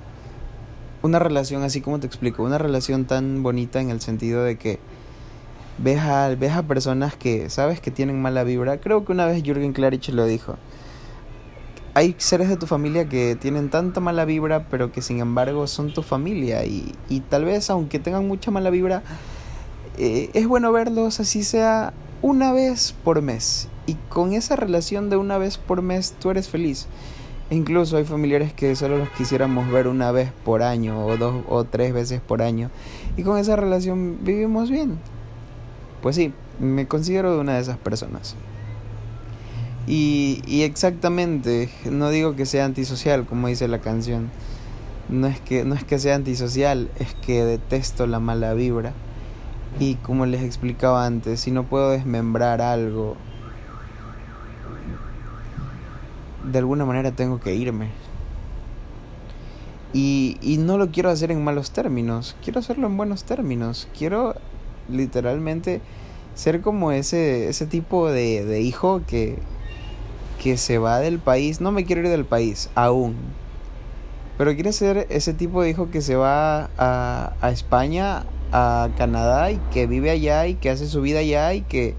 una 1.01 1.19
relación 1.19 1.63
así 1.63 1.81
como 1.81 1.99
te 1.99 2.07
explico, 2.07 2.43
una 2.43 2.59
relación 2.59 3.07
tan 3.07 3.43
bonita 3.43 3.81
en 3.81 3.89
el 3.89 4.03
sentido 4.03 4.45
de 4.45 4.59
que 4.59 4.79
ves 5.79 6.01
a, 6.01 6.29
ves 6.35 6.53
a 6.53 6.63
personas 6.65 7.17
que 7.17 7.49
sabes 7.49 7.81
que 7.81 7.91
tienen 7.91 8.21
mala 8.21 8.45
vibra? 8.45 8.83
Creo 8.83 9.07
que 9.07 9.13
una 9.13 9.25
vez 9.25 9.43
Jürgen 9.43 9.73
Klarich 9.73 10.11
lo 10.11 10.27
dijo. 10.27 10.57
Hay 11.93 12.15
seres 12.19 12.49
de 12.49 12.57
tu 12.57 12.67
familia 12.67 13.09
que 13.09 13.35
tienen 13.35 13.69
tanta 13.69 14.01
mala 14.01 14.25
vibra, 14.25 14.67
pero 14.71 14.93
que 14.93 15.03
sin 15.03 15.19
embargo 15.19 15.67
son 15.67 15.93
tu 15.93 16.03
familia 16.03 16.65
y, 16.65 16.93
y 17.09 17.21
tal 17.21 17.45
vez 17.45 17.69
aunque 17.69 17.99
tengan 17.99 18.29
mucha 18.29 18.51
mala 18.51 18.71
vibra, 18.71 19.03
eh, 19.99 20.31
es 20.35 20.47
bueno 20.47 20.73
verlos 20.73 21.21
así 21.21 21.43
sea 21.43 21.93
una 22.23 22.53
vez 22.53 22.95
por 23.05 23.23
mes 23.23 23.69
y 23.87 23.95
con 24.09 24.33
esa 24.33 24.57
relación 24.57 25.11
de 25.11 25.17
una 25.17 25.37
vez 25.37 25.59
por 25.59 25.83
mes 25.83 26.15
tú 26.19 26.31
eres 26.31 26.49
feliz. 26.49 26.87
E 27.51 27.57
incluso 27.57 27.97
hay 27.97 28.05
familiares 28.05 28.53
que 28.53 28.77
solo 28.77 28.97
los 28.99 29.11
quisiéramos 29.11 29.71
ver 29.71 29.89
una 29.89 30.13
vez 30.13 30.31
por 30.45 30.63
año 30.63 31.05
o 31.05 31.17
dos 31.17 31.43
o 31.49 31.65
tres 31.65 31.93
veces 31.93 32.21
por 32.21 32.41
año 32.41 32.71
y 33.17 33.25
con 33.25 33.39
esa 33.39 33.57
relación 33.57 34.19
vivimos 34.23 34.71
bien. 34.71 34.99
Pues 36.03 36.15
sí, 36.17 36.33
me 36.61 36.87
considero 36.87 37.35
de 37.35 37.41
una 37.41 37.55
de 37.55 37.61
esas 37.61 37.77
personas. 37.77 38.37
Y, 39.93 40.63
exactamente, 40.63 41.69
no 41.91 42.11
digo 42.11 42.37
que 42.37 42.47
sea 42.47 42.65
antisocial 42.65 43.27
como 43.27 43.49
dice 43.49 43.67
la 43.67 43.81
canción. 43.81 44.31
No 45.09 45.27
es 45.27 45.41
que 45.41 45.65
no 45.65 45.75
es 45.75 45.83
que 45.83 45.99
sea 45.99 46.15
antisocial, 46.15 46.89
es 47.01 47.15
que 47.15 47.45
detesto 47.45 48.07
la 48.07 48.21
mala 48.21 48.55
vibra. 48.55 48.93
Y 49.81 49.97
como 49.97 50.27
les 50.27 50.43
explicaba 50.45 51.05
antes, 51.05 51.41
si 51.41 51.51
no 51.51 51.65
puedo 51.65 51.91
desmembrar 51.91 52.63
algo 52.63 53.17
de 56.45 56.59
alguna 56.61 56.85
manera 56.85 57.11
tengo 57.11 57.41
que 57.41 57.57
irme. 57.57 57.89
Y, 59.93 60.39
y 60.41 60.59
no 60.59 60.79
lo 60.79 60.93
quiero 60.93 61.11
hacer 61.11 61.33
en 61.33 61.43
malos 61.43 61.73
términos, 61.73 62.37
quiero 62.45 62.61
hacerlo 62.61 62.87
en 62.87 62.97
buenos 62.97 63.25
términos. 63.25 63.89
Quiero 63.99 64.37
literalmente 64.89 65.81
ser 66.37 66.61
como 66.61 66.93
ese, 66.93 67.49
ese 67.49 67.67
tipo 67.67 68.09
de, 68.09 68.45
de 68.45 68.61
hijo 68.61 69.03
que, 69.05 69.41
que 70.41 70.57
se 70.57 70.79
va 70.79 70.99
del 71.01 71.19
país. 71.19 71.61
No 71.61 71.71
me 71.71 71.85
quiero 71.85 72.01
ir 72.03 72.09
del 72.09 72.25
país, 72.25 72.71
aún. 72.75 73.15
Pero 74.39 74.55
quiero 74.55 74.73
ser 74.73 75.07
ese 75.11 75.35
tipo 75.35 75.63
de 75.63 75.71
hijo 75.71 75.91
que 75.91 76.01
se 76.01 76.17
va 76.17 76.71
a, 76.79 77.35
a 77.43 77.51
España, 77.51 78.25
a 78.51 78.89
Canadá 78.97 79.51
y 79.51 79.59
que 79.71 79.87
vive 79.87 80.11
allá 80.11 80.47
y 80.47 80.55
que 80.55 80.71
hace 80.71 80.89
su 80.89 81.03
vida 81.03 81.19
allá 81.19 81.53
y 81.53 81.61
que 81.61 81.95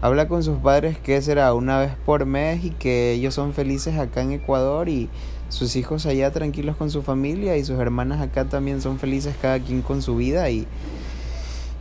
habla 0.00 0.26
con 0.26 0.42
sus 0.42 0.58
padres 0.58 0.98
que 0.98 1.22
será 1.22 1.54
una 1.54 1.78
vez 1.78 1.92
por 2.04 2.26
mes 2.26 2.64
y 2.64 2.70
que 2.70 3.12
ellos 3.12 3.34
son 3.34 3.54
felices 3.54 3.98
acá 3.98 4.20
en 4.20 4.32
Ecuador 4.32 4.88
y 4.88 5.08
sus 5.48 5.76
hijos 5.76 6.06
allá 6.06 6.32
tranquilos 6.32 6.76
con 6.76 6.90
su 6.90 7.02
familia 7.02 7.56
y 7.56 7.64
sus 7.64 7.78
hermanas 7.78 8.20
acá 8.20 8.44
también 8.46 8.82
son 8.82 8.98
felices 8.98 9.36
cada 9.40 9.60
quien 9.60 9.80
con 9.80 10.02
su 10.02 10.16
vida 10.16 10.50
y, 10.50 10.66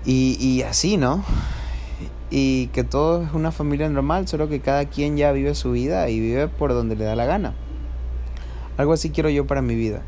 y, 0.05 0.37
y 0.39 0.61
así, 0.61 0.97
¿no? 0.97 1.23
Y 2.31 2.67
que 2.67 2.83
todo 2.83 3.23
es 3.23 3.33
una 3.33 3.51
familia 3.51 3.87
normal, 3.89 4.27
solo 4.27 4.49
que 4.49 4.59
cada 4.59 4.85
quien 4.85 5.15
ya 5.15 5.31
vive 5.31 5.53
su 5.55 5.71
vida 5.71 6.09
y 6.09 6.19
vive 6.19 6.47
por 6.47 6.73
donde 6.73 6.95
le 6.95 7.05
da 7.05 7.15
la 7.15 7.25
gana. 7.25 7.53
Algo 8.77 8.93
así 8.93 9.11
quiero 9.11 9.29
yo 9.29 9.45
para 9.47 9.61
mi 9.61 9.75
vida. 9.75 10.01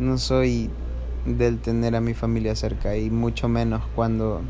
No 0.00 0.18
soy 0.18 0.70
del 1.24 1.58
tener 1.58 1.96
a 1.96 2.00
mi 2.00 2.14
familia 2.14 2.54
cerca 2.54 2.96
y 2.96 3.10
mucho 3.10 3.48
menos 3.48 3.82
cuando 3.94 4.42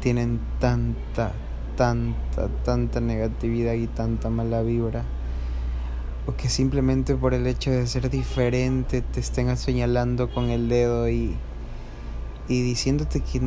tienen 0.00 0.40
tanta, 0.60 1.32
tanta, 1.76 2.48
tanta 2.64 3.00
negatividad 3.00 3.74
y 3.74 3.86
tanta 3.86 4.30
mala 4.30 4.62
vibra. 4.62 5.04
O 6.26 6.34
que 6.34 6.48
simplemente 6.48 7.14
por 7.14 7.34
el 7.34 7.46
hecho 7.46 7.70
de 7.70 7.86
ser 7.86 8.10
diferente 8.10 9.02
te 9.02 9.20
estén 9.20 9.56
señalando 9.56 10.32
con 10.32 10.50
el 10.50 10.68
dedo 10.68 11.08
y, 11.08 11.36
y 12.48 12.62
diciéndote 12.62 13.20
que 13.20 13.40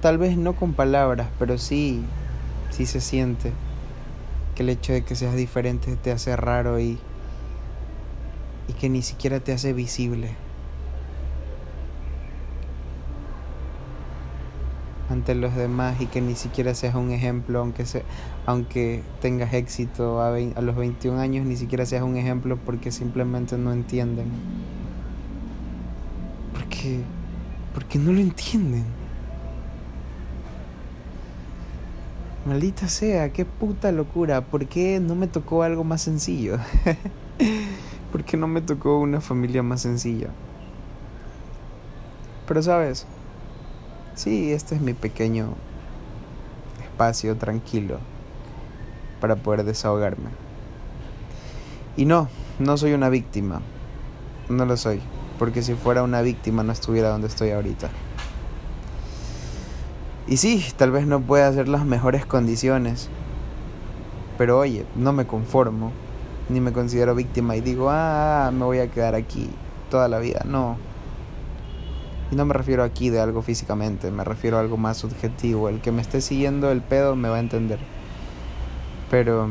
tal 0.00 0.18
vez 0.18 0.36
no 0.36 0.54
con 0.54 0.74
palabras, 0.74 1.28
pero 1.38 1.58
sí, 1.58 2.02
sí 2.70 2.86
se 2.86 3.00
siente 3.00 3.52
que 4.54 4.62
el 4.62 4.68
hecho 4.68 4.92
de 4.92 5.02
que 5.02 5.14
seas 5.14 5.34
diferente 5.34 5.96
te 5.96 6.12
hace 6.12 6.36
raro 6.36 6.78
y, 6.80 6.98
y 8.68 8.72
que 8.74 8.88
ni 8.88 9.02
siquiera 9.02 9.40
te 9.40 9.52
hace 9.52 9.72
visible. 9.72 10.34
ante 15.12 15.34
los 15.34 15.54
demás 15.54 16.00
y 16.00 16.06
que 16.06 16.20
ni 16.20 16.34
siquiera 16.34 16.74
seas 16.74 16.94
un 16.94 17.10
ejemplo, 17.12 17.60
aunque, 17.60 17.86
se, 17.86 18.02
aunque 18.46 19.02
tengas 19.20 19.52
éxito 19.52 20.20
a, 20.20 20.34
a 20.34 20.60
los 20.62 20.74
21 20.74 21.20
años, 21.20 21.46
ni 21.46 21.56
siquiera 21.56 21.86
seas 21.86 22.02
un 22.02 22.16
ejemplo 22.16 22.56
porque 22.56 22.90
simplemente 22.90 23.56
no 23.58 23.72
entienden. 23.72 24.26
Porque, 26.52 27.00
porque 27.74 27.98
no 27.98 28.12
lo 28.12 28.20
entienden. 28.20 29.01
Maldita 32.46 32.88
sea, 32.88 33.32
qué 33.32 33.44
puta 33.44 33.92
locura. 33.92 34.40
¿Por 34.40 34.66
qué 34.66 35.00
no 35.00 35.14
me 35.14 35.26
tocó 35.26 35.62
algo 35.62 35.84
más 35.84 36.02
sencillo? 36.02 36.58
¿Por 38.12 38.24
qué 38.24 38.36
no 38.36 38.48
me 38.48 38.60
tocó 38.60 38.98
una 38.98 39.20
familia 39.20 39.62
más 39.62 39.82
sencilla? 39.82 40.28
Pero 42.46 42.62
sabes, 42.62 43.06
Sí, 44.14 44.52
este 44.52 44.74
es 44.74 44.80
mi 44.82 44.92
pequeño 44.92 45.54
espacio 46.82 47.36
tranquilo 47.36 47.98
para 49.20 49.36
poder 49.36 49.64
desahogarme. 49.64 50.28
Y 51.96 52.04
no, 52.04 52.28
no 52.58 52.76
soy 52.76 52.92
una 52.92 53.08
víctima. 53.08 53.62
No 54.50 54.66
lo 54.66 54.76
soy. 54.76 55.00
Porque 55.38 55.62
si 55.62 55.74
fuera 55.74 56.02
una 56.02 56.20
víctima 56.20 56.62
no 56.62 56.72
estuviera 56.72 57.08
donde 57.08 57.28
estoy 57.28 57.50
ahorita. 57.50 57.88
Y 60.26 60.36
sí, 60.36 60.64
tal 60.76 60.90
vez 60.90 61.06
no 61.06 61.20
pueda 61.20 61.48
hacer 61.48 61.68
las 61.68 61.84
mejores 61.84 62.26
condiciones. 62.26 63.08
Pero 64.38 64.58
oye, 64.58 64.86
no 64.96 65.12
me 65.12 65.26
conformo. 65.26 65.92
Ni 66.48 66.60
me 66.60 66.72
considero 66.72 67.14
víctima 67.14 67.56
y 67.56 67.60
digo, 67.60 67.88
ah, 67.90 68.50
me 68.52 68.64
voy 68.64 68.78
a 68.78 68.90
quedar 68.90 69.14
aquí 69.14 69.48
toda 69.90 70.08
la 70.08 70.18
vida. 70.18 70.42
No, 70.44 70.76
y 72.32 72.34
no 72.34 72.46
me 72.46 72.54
refiero 72.54 72.82
aquí 72.82 73.10
de 73.10 73.20
algo 73.20 73.42
físicamente, 73.42 74.10
me 74.10 74.24
refiero 74.24 74.56
a 74.56 74.60
algo 74.60 74.78
más 74.78 74.96
subjetivo. 74.96 75.68
El 75.68 75.82
que 75.82 75.92
me 75.92 76.00
esté 76.00 76.22
siguiendo 76.22 76.72
el 76.72 76.80
pedo 76.80 77.14
me 77.14 77.28
va 77.28 77.36
a 77.36 77.40
entender. 77.40 77.78
Pero... 79.10 79.50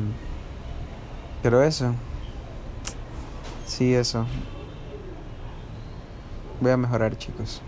Pero 1.44 1.62
eso. 1.62 1.94
Sí, 3.68 3.94
eso. 3.94 4.25
Voy 6.60 6.72
a 6.72 6.78
mejorar, 6.78 7.16
chicos. 7.20 7.62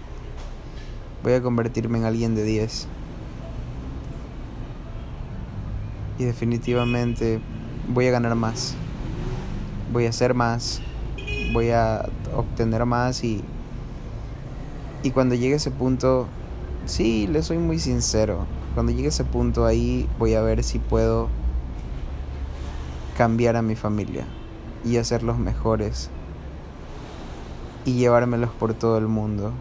Voy 1.23 1.33
a 1.33 1.41
convertirme 1.41 1.97
en 1.97 2.05
alguien 2.05 2.35
de 2.35 2.43
10. 2.43 2.87
Y 6.19 6.23
definitivamente 6.25 7.39
voy 7.87 8.07
a 8.07 8.11
ganar 8.11 8.35
más. 8.35 8.75
Voy 9.91 10.05
a 10.05 10.09
hacer 10.09 10.33
más. 10.33 10.81
Voy 11.53 11.69
a 11.71 12.09
obtener 12.35 12.85
más 12.85 13.23
y 13.23 13.43
y 15.03 15.11
cuando 15.11 15.35
llegue 15.35 15.55
ese 15.55 15.69
punto, 15.69 16.27
sí, 16.85 17.27
le 17.27 17.43
soy 17.43 17.57
muy 17.57 17.77
sincero. 17.77 18.45
Cuando 18.73 18.93
llegue 18.93 19.09
ese 19.09 19.25
punto 19.25 19.65
ahí 19.65 20.09
voy 20.17 20.33
a 20.33 20.41
ver 20.41 20.63
si 20.63 20.79
puedo 20.79 21.27
cambiar 23.17 23.57
a 23.57 23.61
mi 23.61 23.75
familia 23.75 24.25
y 24.85 24.97
hacerlos 24.97 25.37
mejores 25.37 26.09
y 27.85 27.93
llevármelos 27.93 28.49
por 28.51 28.73
todo 28.73 28.97
el 28.97 29.07
mundo 29.07 29.51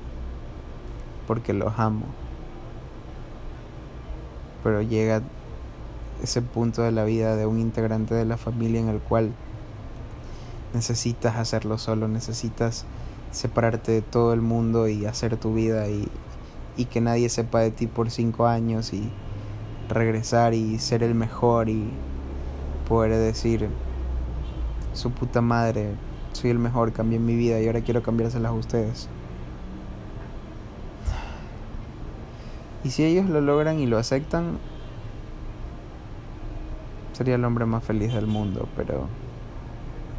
porque 1.27 1.53
los 1.53 1.79
amo. 1.79 2.07
Pero 4.63 4.83
llega 4.83 5.23
ese 6.23 6.43
punto 6.43 6.83
de 6.83 6.93
la 6.93 7.05
vida 7.05 7.37
de 7.37 7.47
un 7.47 7.59
integrante 7.59 8.15
de 8.15 8.25
la 8.25 8.37
familia 8.37 8.81
en 8.81 8.89
el 8.89 9.01
cual 9.01 9.33
necesitas 10.73 11.37
hacerlo 11.37 11.79
solo, 11.79 12.09
necesitas 12.09 12.85
separarte 13.31 13.93
de 13.93 14.03
todo 14.03 14.33
el 14.33 14.41
mundo 14.41 14.89
y 14.89 15.07
hacer 15.07 15.37
tu 15.37 15.55
vida 15.55 15.89
y, 15.89 16.09
y 16.77 16.85
que 16.85 17.01
nadie 17.01 17.29
sepa 17.29 17.61
de 17.61 17.71
ti 17.71 17.87
por 17.87 18.11
cinco 18.11 18.47
años 18.47 18.93
y 18.93 19.11
regresar 19.89 20.55
y 20.55 20.79
ser 20.79 21.03
el 21.03 21.15
mejor 21.15 21.69
y 21.69 21.91
poder 22.89 23.13
decir 23.13 23.69
su 24.93 25.11
puta 25.11 25.41
madre, 25.41 25.95
soy 26.33 26.51
el 26.51 26.59
mejor, 26.59 26.93
cambié 26.93 27.19
mi 27.19 27.35
vida 27.37 27.61
y 27.61 27.67
ahora 27.67 27.81
quiero 27.81 28.03
cambiárselas 28.03 28.51
a 28.51 28.55
ustedes. 28.55 29.09
Y 32.85 32.91
si 32.91 33.05
ellos 33.05 33.29
lo 33.29 33.41
logran 33.41 33.79
y 33.79 33.87
lo 33.87 33.99
aceptan, 33.99 34.59
sería 37.13 37.37
el 37.37 37.45
hombre 37.45 37.67
más 37.67 37.85
feliz 37.85 38.13
del 38.13 38.27
mundo, 38.27 38.69
pero 38.77 39.07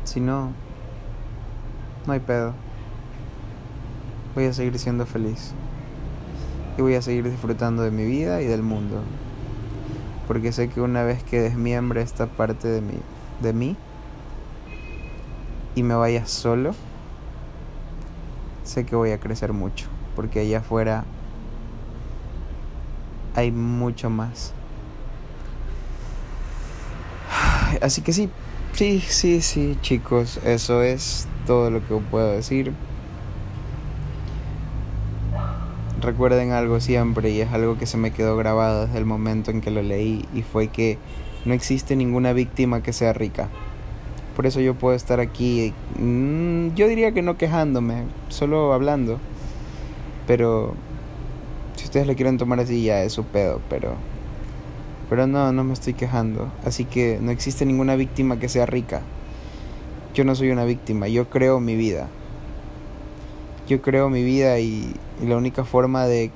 si 0.03 0.19
no, 0.19 0.51
no 2.05 2.13
hay 2.13 2.19
pedo 2.19 2.53
voy 4.35 4.45
a 4.45 4.53
seguir 4.53 4.77
siendo 4.79 5.05
feliz. 5.05 5.53
Y 6.77 6.81
voy 6.81 6.95
a 6.95 7.01
seguir 7.01 7.29
disfrutando 7.29 7.83
de 7.83 7.91
mi 7.91 8.05
vida 8.05 8.41
y 8.41 8.45
del 8.45 8.63
mundo. 8.63 9.01
Porque 10.27 10.51
sé 10.51 10.69
que 10.69 10.81
una 10.81 11.03
vez 11.03 11.23
que 11.23 11.41
desmiembre 11.41 12.01
esta 12.01 12.25
parte 12.25 12.67
de 12.67 12.81
mí, 12.81 12.97
de 13.41 13.53
mí 13.53 13.77
y 15.75 15.83
me 15.83 15.95
vaya 15.95 16.25
solo, 16.25 16.73
sé 18.63 18.85
que 18.85 18.95
voy 18.95 19.11
a 19.11 19.19
crecer 19.19 19.53
mucho. 19.53 19.87
Porque 20.15 20.39
allá 20.39 20.59
afuera 20.59 21.03
hay 23.35 23.51
mucho 23.51 24.09
más. 24.09 24.53
Así 27.81 28.01
que 28.01 28.13
sí, 28.13 28.29
sí, 28.73 28.99
sí, 28.99 29.41
sí, 29.41 29.77
chicos, 29.81 30.39
eso 30.45 30.83
es 30.83 31.27
todo 31.45 31.71
lo 31.71 31.85
que 31.85 31.95
puedo 31.95 32.31
decir. 32.31 32.73
recuerden 36.03 36.51
algo 36.51 36.79
siempre 36.79 37.31
y 37.31 37.41
es 37.41 37.51
algo 37.51 37.77
que 37.77 37.85
se 37.85 37.97
me 37.97 38.11
quedó 38.11 38.35
grabado 38.37 38.85
desde 38.85 38.99
el 38.99 39.05
momento 39.05 39.51
en 39.51 39.61
que 39.61 39.71
lo 39.71 39.81
leí 39.81 40.25
y 40.33 40.41
fue 40.41 40.67
que 40.67 40.97
no 41.45 41.53
existe 41.53 41.95
ninguna 41.95 42.33
víctima 42.33 42.83
que 42.83 42.93
sea 42.93 43.13
rica. 43.13 43.49
Por 44.35 44.45
eso 44.45 44.59
yo 44.59 44.75
puedo 44.75 44.95
estar 44.95 45.19
aquí, 45.19 45.73
mm, 45.97 46.73
yo 46.75 46.87
diría 46.87 47.11
que 47.13 47.21
no 47.21 47.37
quejándome, 47.37 48.03
solo 48.29 48.73
hablando. 48.73 49.19
Pero 50.27 50.73
ustedes 51.93 52.07
lo 52.07 52.15
quieren 52.15 52.37
tomar 52.37 52.59
así 52.59 52.83
ya 52.83 53.03
es 53.03 53.13
su 53.13 53.23
pedo, 53.23 53.61
pero 53.69 53.95
pero 55.09 55.27
no, 55.27 55.51
no 55.51 55.63
me 55.63 55.73
estoy 55.73 55.93
quejando. 55.93 56.51
Así 56.65 56.85
que 56.85 57.19
no 57.21 57.29
existe 57.29 57.65
ninguna 57.65 57.95
víctima 57.95 58.39
que 58.39 58.49
sea 58.49 58.65
rica. 58.65 59.01
Yo 60.15 60.23
no 60.23 60.33
soy 60.33 60.49
una 60.49 60.65
víctima, 60.65 61.07
yo 61.07 61.29
creo 61.29 61.59
mi 61.59 61.75
vida 61.75 62.09
yo 63.67 63.81
creo 63.81 64.09
mi 64.09 64.23
vida 64.23 64.59
y, 64.59 64.93
la 65.23 65.37
única 65.37 65.63
forma 65.63 66.05
de 66.05 66.31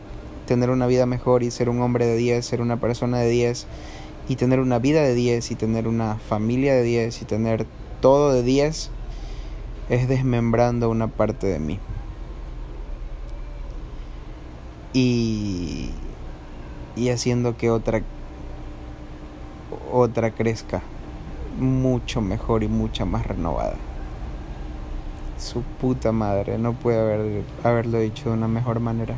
tener 0.46 0.70
una 0.70 0.88
vida 0.88 1.06
mejor 1.06 1.44
y 1.44 1.52
ser 1.52 1.68
un 1.68 1.82
hombre 1.82 2.06
de 2.06 2.16
10, 2.16 2.46
ser 2.46 2.62
una 2.62 2.80
persona 2.80 3.20
de 3.20 3.30
10 3.30 3.68
y 4.30 4.36
tener 4.38 4.62
una 4.62 4.80
vida 4.80 5.02
de 5.02 5.14
10 5.14 5.52
y 5.52 5.56
tener 5.56 5.90
una 5.90 6.16
familia 6.16 6.74
de 6.74 6.84
10 6.84 7.22
y 7.22 7.26
tener 7.26 7.66
todo 8.00 8.32
de 8.32 8.44
10 8.44 8.92
es 9.90 10.08
desmembrando 10.08 10.90
una 10.90 11.08
parte 11.08 11.48
de 11.48 11.60
mí. 11.60 11.80
Y, 15.00 15.92
y 16.96 17.10
haciendo 17.10 17.56
que 17.56 17.70
otra 17.70 18.02
otra 19.92 20.32
crezca 20.32 20.82
mucho 21.60 22.22
mejor 22.22 22.64
y 22.64 22.68
mucha 22.68 23.06
más 23.06 23.26
renovada. 23.26 23.76
Su 25.38 25.62
puta 25.62 26.12
madre, 26.12 26.58
no 26.58 26.74
puede 26.74 27.00
haber, 27.00 27.44
haberlo 27.64 28.00
dicho 28.00 28.30
de 28.30 28.38
una 28.38 28.48
mejor 28.48 28.80
manera. 28.80 29.16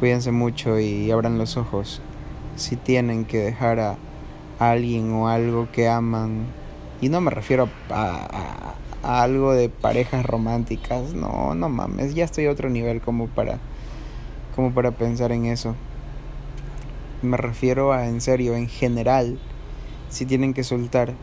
Cuídense 0.00 0.32
mucho 0.32 0.78
y 0.80 1.10
abran 1.10 1.38
los 1.38 1.56
ojos. 1.56 2.02
Si 2.56 2.76
tienen 2.76 3.24
que 3.24 3.38
dejar 3.38 3.78
a, 3.78 3.96
alguien 4.58 5.12
o 5.12 5.28
algo 5.28 5.68
que 5.72 5.88
aman, 5.88 6.46
y 7.00 7.08
no 7.08 7.20
me 7.20 7.30
refiero 7.30 7.68
a, 7.90 8.74
a, 9.04 9.22
algo 9.22 9.52
de 9.52 9.68
parejas 9.68 10.24
románticas, 10.24 11.14
no, 11.14 11.54
no 11.54 11.68
mames, 11.68 12.14
ya 12.14 12.24
estoy 12.24 12.46
a 12.46 12.50
otro 12.50 12.70
nivel 12.70 13.00
como 13.00 13.28
para, 13.28 13.58
como 14.54 14.72
para 14.72 14.92
pensar 14.92 15.32
en 15.32 15.46
eso. 15.46 15.74
Me 17.22 17.36
refiero 17.36 17.92
a, 17.92 18.06
en 18.06 18.20
serio, 18.20 18.54
en 18.54 18.68
general, 18.68 19.38
si 20.08 20.26
tienen 20.26 20.54
que 20.54 20.64
soltar 20.64 21.14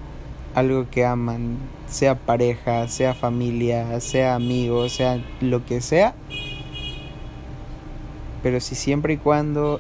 algo 0.56 0.90
que 0.90 1.06
aman, 1.06 1.58
sea 1.88 2.16
pareja, 2.16 2.88
sea 2.88 3.14
familia, 3.14 4.00
sea 4.00 4.36
amigo, 4.36 4.90
sea 4.90 5.24
lo 5.40 5.66
que 5.66 5.82
sea. 5.82 6.16
Pero 8.44 8.60
si 8.60 8.76
siempre 8.76 9.14
y 9.14 9.18
cuando 9.18 9.80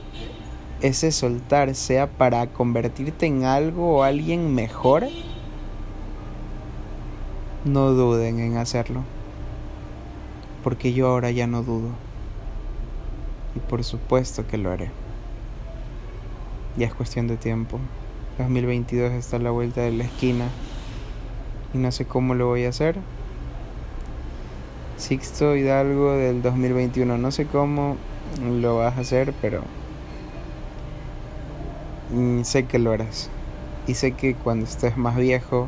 ese 0.82 1.12
soltar 1.12 1.76
sea 1.76 2.08
para 2.08 2.48
convertirte 2.48 3.26
en 3.26 3.44
algo 3.44 3.98
o 3.98 4.04
alguien 4.04 4.54
mejor, 4.54 5.08
no 7.66 7.92
duden 7.92 8.40
en 8.40 8.58
hacerlo. 8.58 9.04
Porque 10.64 10.94
yo 10.94 11.08
ahora 11.08 11.32
ya 11.32 11.48
no 11.48 11.64
dudo. 11.64 11.90
Y 13.56 13.60
por 13.60 13.84
supuesto 13.84 14.48
que 14.48 14.58
lo 14.58 14.72
haré. 14.72 14.92
Ya 16.78 16.88
es 16.88 16.94
cuestión 16.94 17.28
de 17.28 17.38
tiempo. 17.38 17.80
2022 18.38 19.12
está 19.12 19.38
a 19.38 19.40
la 19.40 19.52
vuelta 19.52 19.82
de 19.82 19.92
la 19.92 20.06
esquina 20.06 20.46
y 21.74 21.78
no 21.78 21.92
sé 21.92 22.06
cómo 22.06 22.34
lo 22.34 22.48
voy 22.48 22.66
a 22.66 22.70
hacer. 22.70 22.98
Sixto 24.98 25.56
Hidalgo 25.56 26.14
del 26.14 26.42
2021, 26.42 27.18
no 27.18 27.32
sé 27.32 27.46
cómo 27.46 27.98
lo 28.42 28.78
vas 28.78 28.98
a 28.98 29.02
hacer, 29.02 29.34
pero 29.42 29.64
sé 32.44 32.66
que 32.66 32.80
lo 32.80 32.92
harás. 32.92 33.30
Y 33.88 33.96
sé 33.96 34.12
que 34.14 34.36
cuando 34.36 34.66
estés 34.66 34.98
más 34.98 35.18
viejo 35.18 35.68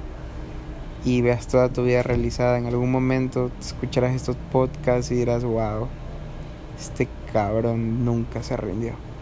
y 1.05 1.21
veas 1.21 1.47
toda 1.47 1.69
tu 1.69 1.83
vida 1.83 2.03
realizada, 2.03 2.57
en 2.57 2.65
algún 2.65 2.91
momento 2.91 3.51
escucharás 3.59 4.15
estos 4.15 4.37
podcasts 4.51 5.11
y 5.11 5.15
dirás, 5.15 5.43
wow, 5.43 5.87
este 6.79 7.07
cabrón 7.31 8.05
nunca 8.05 8.43
se 8.43 8.55
rindió. 8.57 9.12